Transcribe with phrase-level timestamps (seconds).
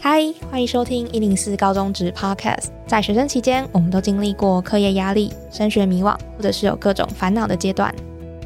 [0.00, 2.66] 嗨，欢迎收听一零四高中职 Podcast。
[2.86, 7.92] 在学生期间，我们都经历过课业压力、升学迷惘，或者是有各种烦恼的阶段。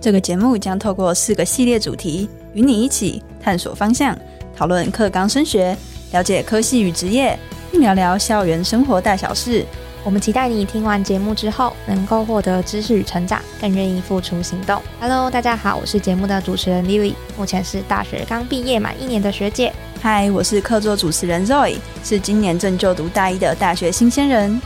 [0.01, 4.17] 这个节目将透过四个系列主题，与你一起探索方向，
[4.57, 5.77] 讨论课纲升学，
[6.13, 7.39] 了解科系与职业，
[7.71, 9.67] 并聊聊校园生活大小事。
[10.05, 14.83] 我们期待你听完节目之后，能够获得知识与成长，更愿意付出行动。
[15.01, 19.73] Hello，大家好，我是节目的主持人 Lily，目前是大学刚毕业满一年的学姐。
[20.01, 24.61] 嗨，我是客座主持人 Zoe，是今年正就读大一的大学新鲜人。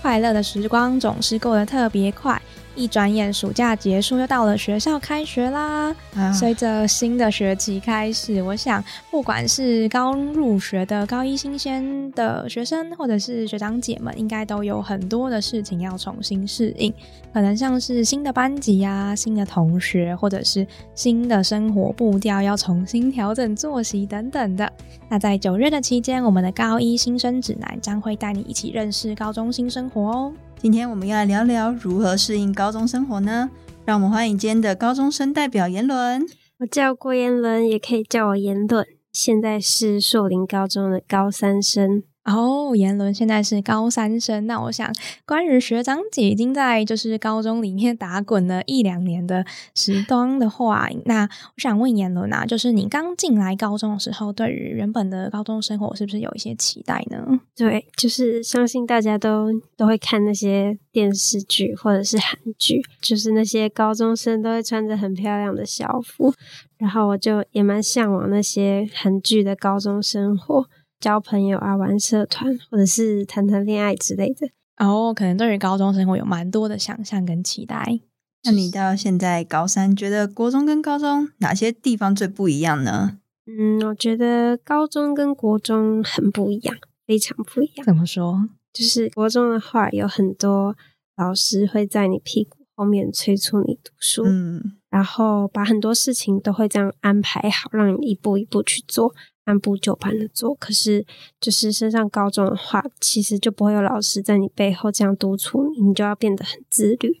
[0.00, 2.40] 快乐的时光总是过得特别快。
[2.74, 5.94] 一转眼，暑假结束，又到了学校开学啦。
[6.32, 16.92] 随着新的学期开始，我想，不管是刚入学的高一新鲜的学生，或者是学长姐们，应该都有很多的事情要重新适应。
[17.32, 24.72] 可能像是新的班级呀、新的同学，或者是新的生活步调，要重新调整作息等等的。
[25.08, 30.32] 那在九月的期间，我们的高一新生指南将会带你一起认识高中新生活哦。
[30.64, 33.50] 今天我们要来聊聊如何适应高中生活呢？
[33.84, 36.24] 让我们欢迎今天的高中生代表言伦。
[36.60, 38.86] 我叫郭言伦，也可以叫我言伦。
[39.12, 42.04] 现在是硕林高中的高三生。
[42.24, 44.46] 哦，言伦现在是高三生。
[44.46, 44.90] 那我想，
[45.26, 49.44] 关于学长姐已经在就是高中里面打滚了一两年的
[49.74, 57.40] 时光的话，那我想问言伦啊，就是你刚进来高中的时候，对于原本的高中生活是不是有一些期待呢？
[57.54, 66.32] 对，就是相信大家都都会看那些电视剧或者是韩剧，就是那些高中生都会穿着很漂亮的校服，
[66.78, 70.66] 然后我就也蛮向往那些韩剧的高中生活。
[71.04, 74.48] 交朋友啊，玩社团，或者是谈谈恋爱之类的。
[74.78, 78.00] 哦，可能对于高中生活有蛮多的想象跟期待。
[78.44, 83.18] 那你到现在高三，觉得国中跟高中哪些地方最不一样呢？
[83.44, 86.74] 嗯，我觉得高中跟国中很不一样，
[87.06, 87.84] 非常不一样。
[87.84, 88.48] 怎么说？
[88.72, 90.74] 就是国中的话，有很多
[91.18, 99.14] 老师会在你屁股后面催促你读书，嗯，然后把很多事情都会这样安排好，让你一步一步去做。
[99.44, 101.06] 按部就班的做，可是
[101.40, 107.18] 就是升上高中的话，其实就不会有老师在你背后这样督促你，你就要变得很自律。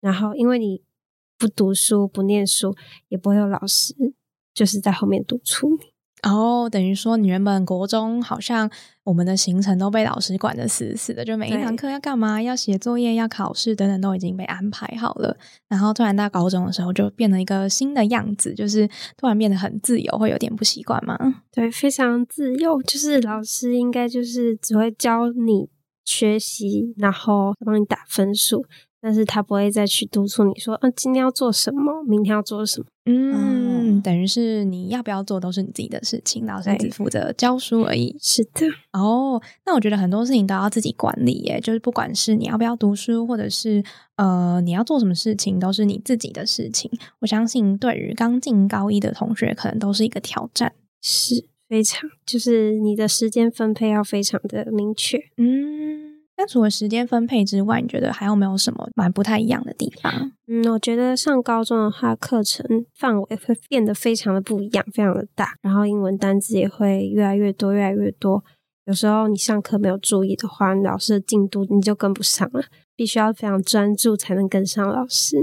[0.00, 0.82] 然后，因为你
[1.38, 2.74] 不读书、不念书，
[3.08, 3.94] 也不会有老师
[4.52, 5.89] 就是在后面督促你。
[6.22, 8.70] 哦，等于说你原本国中好像
[9.04, 15.36] 我们的行程都被老师管得死死的，就每一堂课要干嘛，要写作业、要考试等等都已经被安排好了。
[15.68, 18.86] 然后突然到高中的时候，就变了一个新的样子，就是
[19.16, 21.16] 突然变得很自由，会有点不习惯吗？
[21.50, 25.70] 对，非常自由，就是老师应该就是只会教你
[26.04, 28.66] 学习，然后帮你打分数。
[29.02, 32.86] 但是他不会再去督促你说，嗯，今天要做什么，明天要做什么。
[33.06, 38.14] 嗯，等于是你要不要做都是你自己的事情，老师只负责教书而已。
[38.20, 38.66] 是的。
[38.92, 43.82] 哦，那我觉得很多事情都要自己管理耶，就是不管是你要不要读书，或者是
[44.16, 46.90] 呃你要做什么事情，都是你自己的事情。
[47.20, 55.18] 我相信对于刚进高一的同学，可能都是一个挑战，是非常，就是你的时间分配要非常的明确。
[55.38, 56.09] 嗯。
[56.40, 60.32] 那除了时间分配之外，你觉得还有没有什么蛮不太一样的地方？
[60.48, 62.64] 嗯，我觉得上高中的话，课程
[62.98, 68.42] 范围会变得非常的不一样，非常的大，然后英文单词也会越来越多，越来越多。
[68.86, 72.64] 有时候你上课没有注意的话，老师的进度你就跟不上了，
[72.96, 75.36] 必须要非常专注才能跟上老师。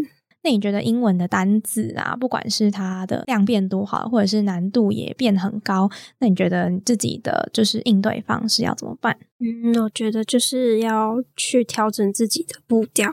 [0.48, 9.18] 那你觉得英文的单字啊，不管是它的量变多好，或者是难度也变很高，那你觉得你自己的就是应对方式要怎么办？
[9.42, 13.12] 嗯，我觉得就是要去调整自己的步调，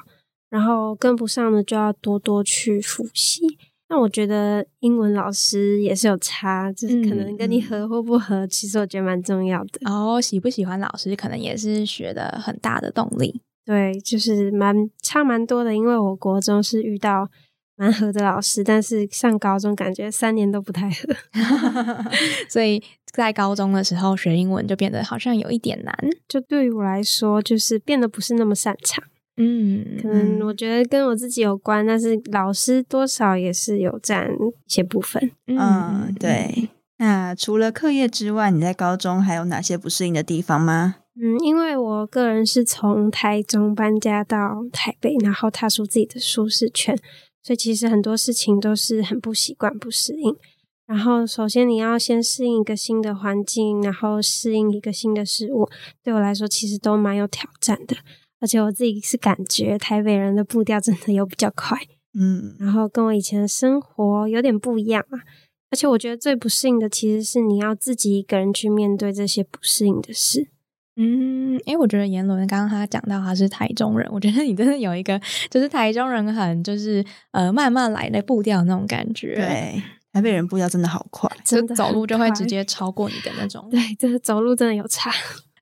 [0.48, 3.58] 然后跟不上的就要多多去复习。
[3.88, 9.90] 那我觉得英文老师也是有差，就是可能跟你合或不合，其实我觉得蛮重要的。
[9.90, 13.40] 哦，喜不喜欢老师，可能也是学的很大的动力。
[13.64, 17.28] 对，就是蛮差蛮多的，因为我国中是遇到
[17.76, 21.14] 蛮合的老师，但是上高中感觉三年都不太合，
[22.48, 22.82] 所以
[23.12, 25.96] 在高中的时候学英文就变得好像有一点难。
[26.28, 29.02] 就对于我来说，就是变得不是那么擅长。
[29.36, 35.32] 嗯，可能我觉得跟我自己有关，但是老师多少也是有占一些部分。
[35.46, 36.68] 嗯，对。
[36.98, 40.96] 那除了课业之外，你在高中还有哪些不适应的地方吗？
[41.16, 46.96] 嗯，因为我个人是从台中搬家到台北，然后踏出自己的舒适圈，
[47.42, 50.36] 所以其实很多事情都是很不习惯、不适应。
[50.86, 55.68] 然后，首先你要先适应一个新的环境，然后适应一个新的事物，
[56.02, 57.96] 对我来说其实都蛮有挑战的。
[58.40, 61.78] 而且我自己是感觉台北人的步调真的有比较快，
[62.12, 65.20] 嗯，然后跟我以前的生活有点不一样啊。
[65.70, 70.50] 而且我觉得最不适应的其实是你要自己一个人去面对这些不适应的事。
[70.96, 75.20] 嗯，因为我觉得言伦刚刚他讲到他是台中人，我觉得你真的有一个
[75.50, 79.34] 就是台中人很就是呃慢慢来的步调那种感觉。
[79.34, 79.82] 对，
[80.12, 83.68] 台北人步调真的好快，真的走路就会直接超过你的那种。
[83.70, 85.10] 对，就是走路真的有差。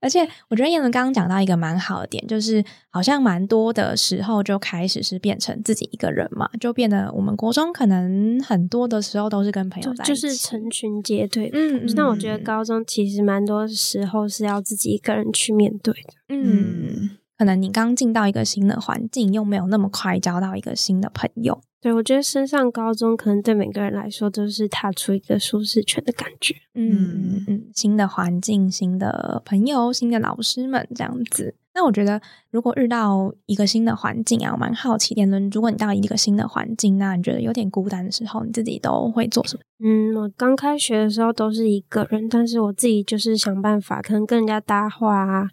[0.03, 11.49] 而且我觉得燕伦刚刚讲到一个蛮好的点，就是好像蛮多的时候就开始是变成自己一个人嘛，就变得我们国中可能很多的时候都是跟朋友在一起，就是成群结队。
[11.53, 16.15] 嗯，那我觉得高中其实蛮多时候是要自己一个人去面对的。
[16.29, 21.61] 嗯，可能你刚进到一个新的环境，又没有那么快交到一个新的朋友。
[21.83, 26.55] 对，我觉得升上高中可能对每个人来说都是踏出一个舒适圈的感觉。
[26.75, 31.57] 嗯嗯嗯，新的环境、新的朋友、新的老师们这样子。
[31.75, 32.21] 那我觉得，
[32.51, 39.63] 如果遇到一个新的环境啊，我蛮好奇，点论，如果你到一个新的环境，那你觉得有点孤单的时候，你自己都会做什么？
[39.85, 45.49] 嗯，我刚开学的时候都是一个人，但是我自己就是想办法，可能跟人家搭话啊，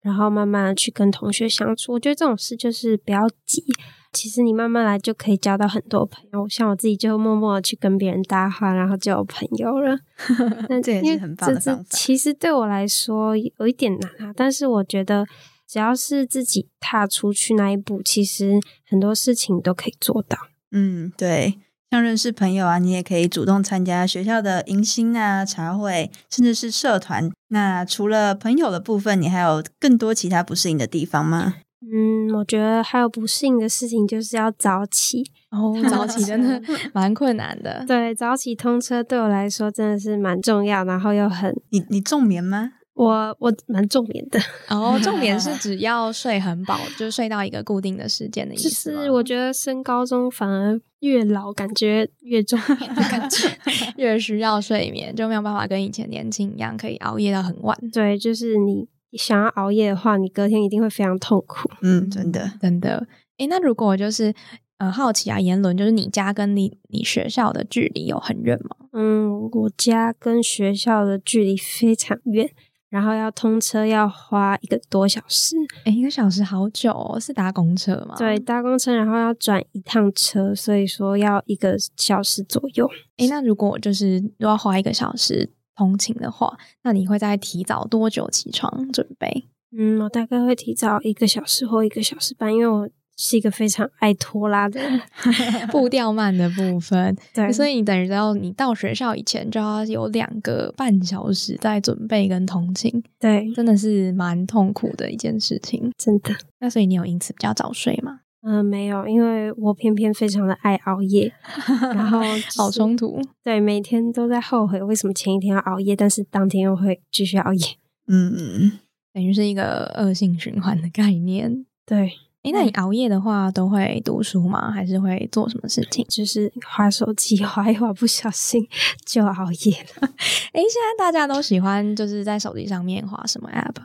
[0.00, 1.94] 然后慢慢去跟同学相处。
[1.94, 3.64] 我觉得这种事就是不要急。
[4.12, 9.98] 其实你慢慢来就可以交到很多朋友，像我自己就默默的去跟别人搭话，然后就有朋友了。
[10.68, 11.84] 那这也是很棒的方法。
[11.90, 15.26] 其实对我来说有一点难啊，但是我觉得
[15.66, 20.36] 只要是自己踏出去那一步，其实很多事情都可以做到。
[20.70, 21.58] 嗯，对，
[21.90, 27.30] 像认识朋友啊，你也可以主动参加学校的迎新啊、茶会，甚至是社团。
[27.48, 31.54] 那除了朋友的部分，你还有更多其他不适应的地方吗？
[31.90, 35.74] 嗯，我觉得还有不适应的事情，就是要早起哦。
[35.90, 36.62] 早起真的
[36.94, 37.84] 蛮困难的。
[37.86, 41.52] 对，早起通车对我来说真的是蛮重要，然后又很……
[41.70, 42.72] 你你重眠吗？
[42.94, 44.38] 我我蛮重眠的。
[44.68, 53.48] 哦，重眠是 只要睡很饱，就是睡到一个固定的时间的意思就是我觉得升高中反而越老，感觉越重 眠的感觉，
[53.96, 57.76] 越需要睡眠，就没有办法跟以前年轻一样，可以熬夜到很晚。
[57.92, 58.86] 对，就是你。
[59.16, 61.70] 想要熬夜的话，你隔天一定会非常痛苦。
[61.82, 63.06] 嗯，真的，真的。
[63.38, 64.34] 诶，那如果就是
[64.78, 68.76] 呃好奇啊，言伦，就是你家跟你你学校的距离有很远吗？
[68.92, 72.50] 嗯，我家跟学校的距离非常远，
[72.90, 75.56] 然后要通车要花一个多小时。
[75.84, 78.14] 诶，一个小时好久哦，是搭公车吗？
[78.16, 82.88] 对，搭公车，然后要转一趟车，所以说要一个小时左右。
[83.16, 85.50] 诶，那如果就是要花一个小时。
[85.76, 89.48] 通勤的话，那你会在提早多久起床准备？
[89.76, 95.00] 嗯，我大概会提早一个小时或一个小时半，因为我是一个非常爱拖拉的人，
[95.72, 97.16] 步调慢的部分。
[97.32, 103.02] 对，所以你等于要你到学校以前就要有两个半小时在准备跟通勤。
[103.18, 106.34] 对，真的是蛮痛苦的一件事情，真的。
[106.60, 108.20] 那所以你有因此比较早睡吗？
[108.44, 111.32] 嗯，没有，因为我偏偏非常的爱熬夜，
[111.94, 112.20] 然后
[112.56, 113.20] 好冲突。
[113.42, 117.60] 对，每天都在后悔为什么前一天要熬夜，但是当天又会继续熬夜。
[118.08, 118.72] 嗯嗯，
[119.12, 121.64] 等于是一个恶性循环的概念。
[121.86, 122.12] 对，
[122.42, 124.72] 哎，那你熬夜的话都会读书吗？
[124.72, 126.04] 还是会做什么事情？
[126.08, 128.66] 就是划手机，划一划不小心
[129.06, 130.08] 就熬夜了。
[130.52, 133.76] 哎，现在大家都喜欢就是在手机上面划什么 app？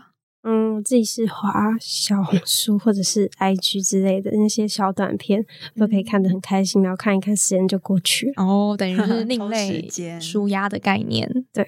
[0.50, 5.46] 嗯，我自己是滑小红书或者是 IG 之类的那些小短片，
[5.76, 8.46] 都可以看得很开心，然后看一看时间就过去了。
[8.46, 9.86] 哦，等于是 另类
[10.22, 11.30] 舒压的概念。
[11.52, 11.68] 对，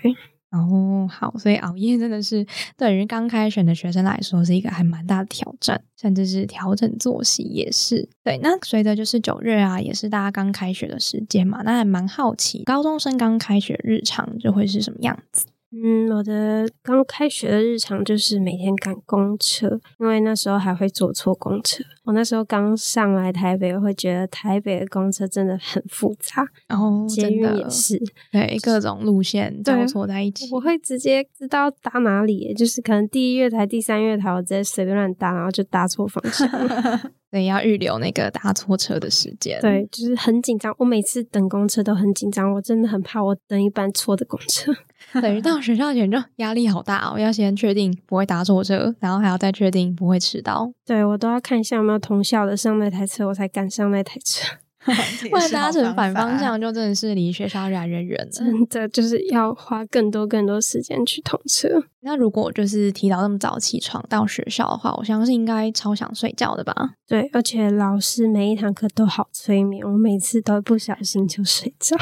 [0.51, 2.45] 哦，好，所以熬夜真的是
[2.77, 8.07] 对于刚开学的学生来说是一个还蛮大的挑战，甚至是调整作息也是。
[8.24, 15.48] 对，那随着就是九月啊，也是大家刚开学的时间嘛，那还蛮好奇高中生刚开学日常就会是什么样子。
[15.71, 21.83] 嗯，我的刚开学的日常就是每天赶公车，因为那时候还会坐错公车。
[22.05, 30.49] 我那时候刚上来台北，会觉得台北的公车真的很复杂，然后捷运也是，对各种路线交错在一起。
[30.51, 36.49] 我会直接知道搭哪里，就是可能第一月台、第三月台，我直接随便乱搭，然后就搭错方向。
[37.29, 39.61] 对，要预留那个搭错车的时间。
[39.61, 40.73] 对，就是很紧张。
[40.79, 44.73] 我每次等公车都很紧张，我真的很怕我等一班错的公车。
[45.22, 50.72] 等于到学校前就压力好大，哦要先确定不会搭错车，然后还要再确定不会迟到。
[50.86, 54.46] 对我都要看一下有没有同校的上那台车，我才敢上那台车。
[55.29, 58.32] 不然搭成反方向，就真的是离学校越来越远了。
[58.32, 61.68] 真的就是要花更多更多时间去通车。
[62.00, 66.74] 那如果就是提早那么早起床到学校的话，我相信应该超想睡觉的吧？
[67.06, 71.98] 对，而且老师每一堂课都好催眠，我每次都不小心就睡着。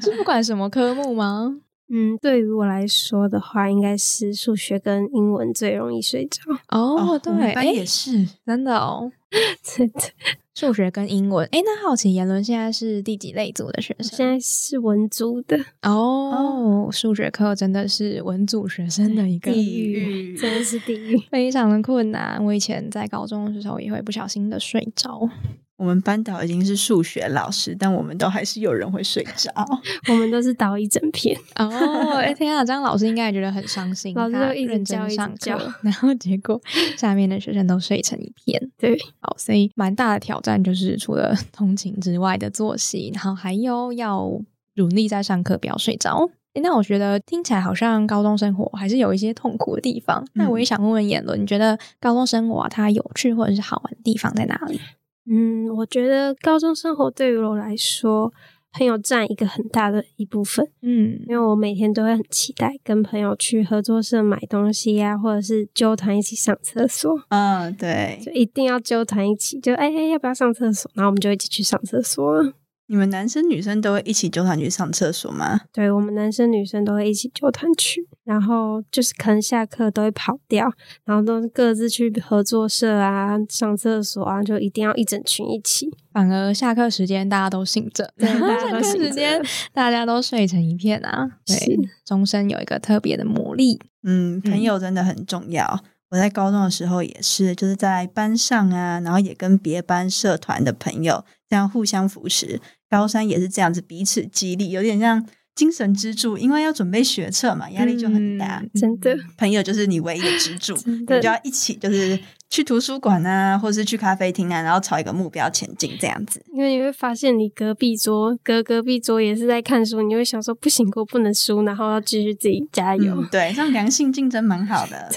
[0.00, 1.58] 是不管什么科目吗？
[1.88, 6.40] 嗯，对于我来说的话，应该是数学跟英文最容易睡着。
[6.68, 9.12] 哦，对，班也是真的哦。
[9.30, 10.12] 对对，
[10.54, 11.46] 数学跟英文。
[11.52, 14.16] 哎，那好奇言伦现在是第几类组的学生？
[14.16, 16.88] 现在是文组的哦。
[16.90, 22.42] 数学课真的是文组学生的一个地狱，真的是地狱， 非常的困难。
[22.44, 25.28] 我以前在高中的时候也会不小心的睡着。
[25.76, 29.52] 我们班导已经是数学老师，但我们都还是有人会睡着。
[30.08, 32.16] 我们都是导一整片哦。
[32.16, 34.14] 哎天啊，这样老师应该也觉得很伤心。
[34.14, 36.60] 老师就一直教上课，然后结果
[36.96, 38.60] 下面的学生都睡成一片。
[38.78, 44.30] 对，好，所以蛮大的挑战就是除了通勤之外的作息，然后还有要
[44.76, 46.30] 努力在上课不要睡着。
[46.62, 50.26] 那我觉得听起来好像高中生活还是有一些痛苦的地方。
[50.32, 54.80] 那我也想问问言伦，你觉得高中生活它有趣或者是好玩的地方在哪里？
[55.28, 58.32] 嗯，我觉得高中生活对于我来说，
[58.72, 60.68] 朋友占一个很大的一部分。
[60.82, 67.18] 嗯，因为我每天都会很期待跟朋友去合作社买东西呀，或者是纠团一起上厕所。
[67.30, 70.90] 嗯，对，就一定要纠团一起，就哎哎，要不要上厕所？
[70.94, 72.52] 然后我们就一起去上厕所。
[72.88, 75.60] 你们男生女生都会一起纠团去上厕所吗？
[75.72, 80.72] 对，我们男生女生都会一起纠团去，然后就是可能下课都会跑掉，
[81.04, 85.90] 然后都各自去合作社啊、上厕所啊，就一定要一整群一起。
[86.12, 89.42] 反而下课时间大家都醒着，对， 下课时间
[89.74, 91.28] 大家都睡成一片啊。
[91.44, 93.80] 对，终身有一个特别的魔力。
[94.04, 95.80] 嗯，朋友真的很重要。
[96.10, 102.60] 我在高中的时候也是，就是在班上啊，然后也跟别班社团的朋友这样互相扶持。
[102.88, 106.36] 高三也是这样子，彼此激励，有点像精神支柱。
[106.38, 108.62] 因为要准备学测嘛，压力就很大。
[108.74, 116.42] 真的，朋友就是你唯一的支柱，你就要一起，就是去图书馆啊，或是去咖啡厅啊，然后朝一个目标前进，这样子。
[116.54, 123.24] 因为你会发现，你隔壁桌隔隔壁桌也是在看书，你会想说不行，我不能输，然后要继续自己加油。
[123.30, 125.10] 对，这样良性竞争蛮好的。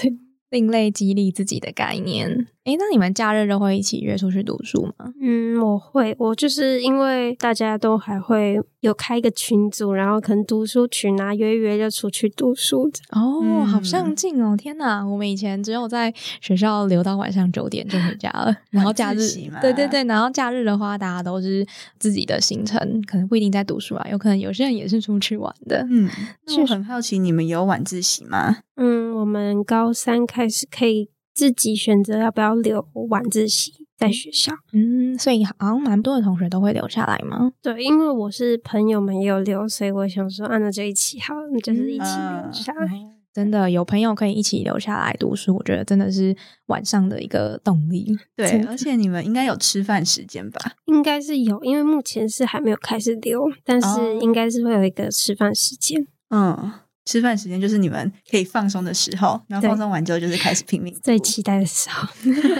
[0.50, 2.48] 另类激励自己的概念。
[2.64, 5.12] 哎，那你们假日都会一起约出去读书吗？
[5.18, 6.14] 嗯，我会。
[6.18, 12.90] 我就是因为大家都还会有开一个群组，然后可能读书群啊，约一约就出去读书。
[13.12, 14.54] 哦，好上进哦！
[14.54, 16.12] 天哪，我们以前只有在
[16.42, 18.54] 学校留到晚上九点就回家了。
[18.68, 19.26] 然后假日，
[19.62, 21.66] 对对对，然后假日的话，大家都是
[21.98, 25.86] 自己的行程，可能不一定在读书啊，有可能有些人也是出去玩的。
[25.88, 26.10] 嗯，
[26.46, 28.58] 那我很好奇，你们有晚自习吗？
[28.76, 31.08] 嗯，我们高三开始可以。
[31.34, 37.52] 自己选择要不要留晚自习在学校，嗯，所以好像蛮多的同学都会留下来吗？
[37.62, 42.90] 对，因为我是朋友们也有留，所以我想说，啊，那就一起好，就是一起留下来。
[43.32, 46.34] 真的有朋友可以一起留下来读书，我觉得真的是
[46.66, 48.12] 晚上的一个动力。
[48.34, 50.60] 对，而且你们应该有吃饭时间吧？
[50.86, 56.06] 应该是有，因为目前是还没有开始留，但是应该是会有一个吃饭时间。
[56.30, 56.72] 嗯。
[57.10, 60.96] 吃饭时间就是你们可以放松的时候，然后放松完之后就是开始拼命。
[61.02, 62.06] 最期待的时候，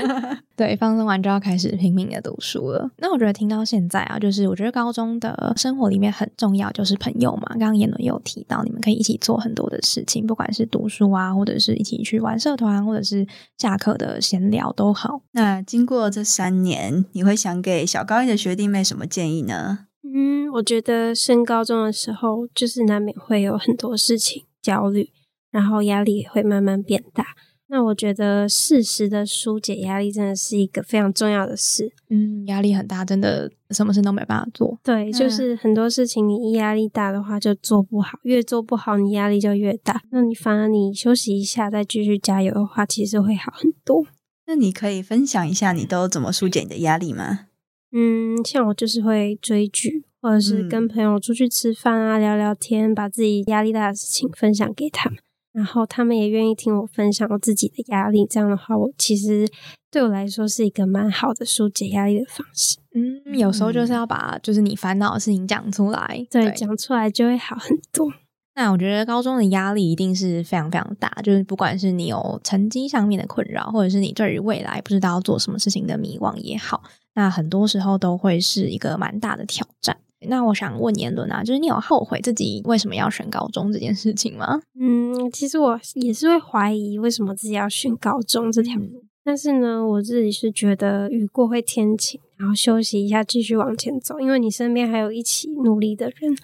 [0.56, 2.90] 对，放松完就要开始拼命的读书了。
[2.96, 7.46] 那我觉得听到现在啊，就是我觉得高中的生活里面很重要，就是朋友嘛。
[7.50, 13.24] 刚刚言伦有提到，你们可以一起做很多的事情，不管是读书啊，或者是一起去玩社团，或者是
[13.56, 15.22] 下课的闲聊都好。
[15.30, 19.86] 那经过这三年，你会想给小高一的学弟妹什么建议呢？
[20.02, 25.10] 嗯，我觉得升高中的时候，就是难免会有很多事情焦虑，
[25.50, 27.26] 然后压力也会慢慢变大。
[27.72, 31.92] 那我觉得适时的疏解压力，真的是一个非常重要的事。
[32.08, 34.76] 嗯，压力很大，真的什么事都没办法做。
[34.82, 40.02] 对，就是很多事情你一压力大的话就做不好，越做不好你压力就越大。
[40.10, 44.04] 那你反而你休息一下，再继续加油的话，其实会好很多。
[44.48, 47.46] 那你可以分享一下你都怎么疏解你的压力吗？
[47.92, 55.18] 嗯，像我就是会追剧，或者是跟朋友出去吃饭啊，聊聊天，把自己压力大的事情分享给他们，
[55.52, 58.24] 然后他们也愿意听我分享我自己的压力。
[58.28, 59.48] 这样的话，我其实
[59.90, 62.78] 对我来说是一个蛮好的疏解压力的方式。
[62.94, 68.12] 嗯，有时候就是要把就是你烦恼的事情讲出来，对，讲出来就会好很多。
[68.54, 76.82] 那我觉得高中的压力一定是非常非常大，就是不管是你有成绩上面的困扰，或者是你对于未来不知道要做什么事情的迷惘也好。
[77.14, 79.96] 那很多时候都会是一个蛮大的挑战。
[80.28, 84.60] 那我想问言伦啊，就是你有后悔自己为什么要选高中这件事情吗？
[84.78, 89.04] 嗯，其实我也是会怀疑为什么自己要选高中这条路。
[89.24, 94.18] 但是呢，我自己是觉得雨过会天晴，然后休息一下，继续往前走。
[94.18, 96.36] 因为你身边还有一起努力的人，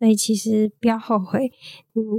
[0.00, 1.52] 所以其实不要后悔。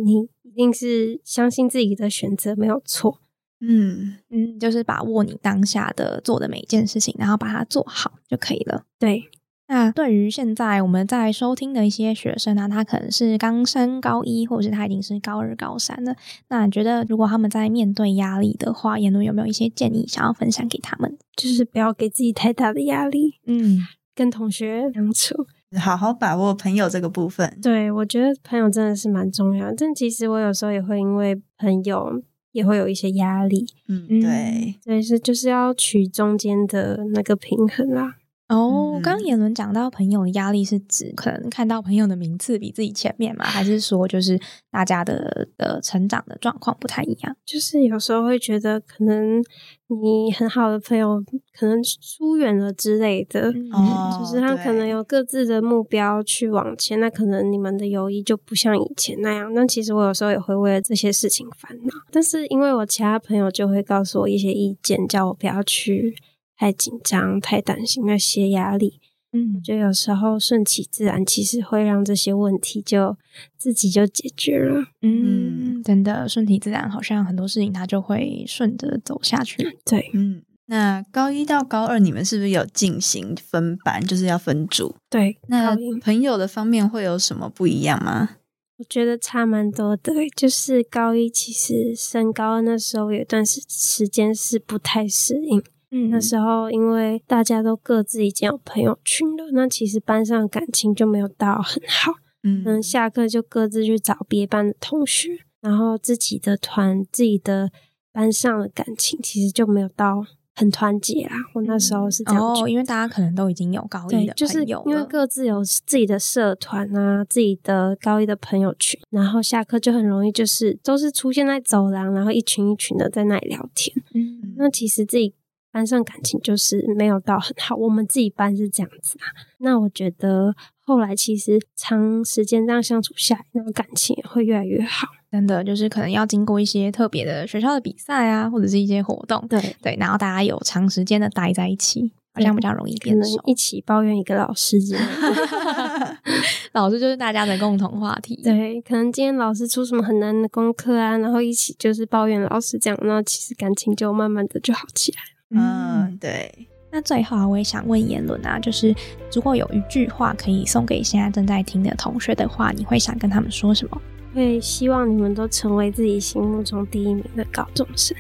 [0.05, 3.19] 你一定是相信自己的选择没有错。
[3.59, 8.85] 嗯嗯，就是把握你当下的做的每一件事情，然后把它做好就可以了。
[8.97, 9.25] 对，
[9.67, 16.15] 那对于现在我们在收听的一些学生呢，他可能是刚升高一，或者是他已经是高二、高三了。
[16.50, 21.15] 那你觉得，如果他们在面对压力的话，言论有没有一些建议想要分享给他们？
[21.35, 23.85] 就是不要给自己太大的压力，嗯，
[24.15, 25.45] 跟同学相处，
[25.79, 27.57] 好好把握朋友这个部分。
[27.61, 29.73] 对，我觉得朋友真的是蛮重要。
[29.75, 38.17] 但其实我有时候也会因为朋友也会有一些压力，嗯，对，所以是就是要取中间的那个平衡啦。
[38.51, 44.38] 哦，刚刚言伦讲到朋友的压力是指可能看到朋友的名次比自己前面嘛，还是说就是
[44.70, 47.34] 大家的的成长的状况不太一样？
[47.46, 49.41] 就是有时候会觉得可能
[49.88, 51.24] 你很好的朋友
[51.58, 59.53] 可能疏远了之类的，哦，就是他可能有各自的目标去往前，那可能你们的友谊就不像以前那样。
[59.53, 66.13] 那其实我有时候也会为了这些事情烦恼，但是因为我其他朋友就会告诉我一些意见，叫我不要去。
[66.61, 68.99] 太紧张、太担心那些压力，
[69.33, 73.17] 嗯，我觉得有时候顺其自然，其实会让这些问题就
[73.57, 74.83] 自己就解决了。
[75.01, 79.79] 嗯，真的顺其自然，好像很多事情它就会顺着走下去。
[79.83, 84.95] 对，嗯，那高一到高二你们是不是有进行分班，就是要分组？
[85.09, 88.37] 对，那朋友的方面会有什么不一样吗？
[88.77, 95.63] 我觉得差蛮多的，就是高一其实升高二那时候有一段时时间是不太适应。
[95.91, 102.13] 嗯，那时候因为大家都各自已经有朋友群了，那其实班上感情就没有到很好。
[102.43, 107.69] 嗯，下课就各自去找别班的同学，然后自己的团、自己的
[108.12, 111.36] 班上的感情其实就没有到很团结啦。
[111.53, 123.95] 我那时候是这样，哦，因为大家可能都已经有高一的就是，因为各自有自己的社团啊，自己的高一的朋友群，然后下课就很容易就是都是出现在走廊，然后一群一群的在那里聊天。
[124.15, 125.33] 嗯，那其实自己。
[125.71, 129.31] 班上感情就是没有到很好，我们自己班是这样子啊。
[129.59, 135.07] 那我觉得后来其实长时间这样相处下来，那个感情也会越来越好。
[135.31, 143.41] 真的就是可能要经过一些特别的学校的比赛啊，或者是一些活动，对对，然后大家有长时间的待在一起，好像比较容易变熟。
[143.45, 146.17] 一起抱怨一个老师之类的，
[146.73, 148.41] 老师就是大家的共同话题。
[148.43, 155.19] 对，可能今天老师出什么很难的功课啊，然后一起就是抱怨老师这样，然后其实感情就慢慢的就好起来
[155.51, 156.07] 了。
[156.09, 156.51] 嗯，对。
[156.94, 158.94] 那最后啊，我也想问言伦啊，就是
[159.33, 164.01] 如果有一句话可以送给现在正在听的同学的话，你会想跟他们说什么？
[164.35, 168.18] 会希望你们都成为自己心目中第一名的高中生。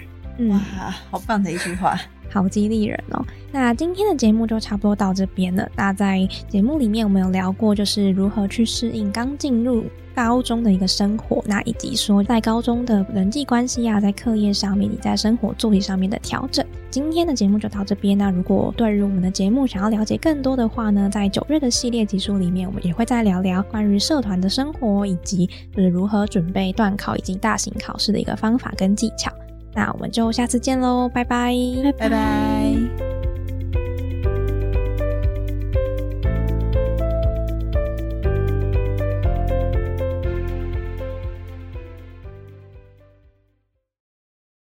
[0.49, 0.57] 哇，
[1.09, 3.25] 好棒的一句话，好激励人哦。
[3.51, 5.69] 那今天的节目就差不多到这边了。
[5.75, 9.85] 那在节目里面，我们有聊过，就是如何去适应刚进入。
[10.15, 16.65] 高中的一个生活，那以及说在高中的人际关系啊，在课业上面，你在生活作息上面的调整。
[16.89, 18.17] 今天的节目就到这边。
[18.17, 29.31] 那如果对于我们的节目想要了解更多的话呢，在九月的系列集数里面，我们也会再聊聊关于社团的生活，以及就是如何准备段考以及大型考试的一个方法跟技巧。
[29.73, 31.55] 那我们就下次见喽，拜拜，
[31.97, 33.10] 拜拜。